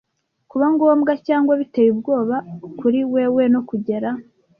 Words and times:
kuba 0.49 0.65
ngombwa 0.73 1.11
cyangwa 1.27 1.53
biteye 1.61 1.89
ubwoba 1.95 2.35
kuri 2.79 2.99
wewe 3.13 3.43
no 3.53 3.61
kugera 3.69 4.09